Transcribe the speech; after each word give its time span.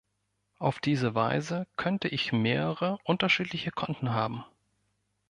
Auf 0.57 0.79
diese 0.79 1.13
Weise 1.13 1.67
könnte 1.77 2.07
ich 2.07 2.31
mehrere, 2.31 2.97
unterschiedliche 3.03 3.69
Konten 3.69 4.09
haben. 4.15 4.43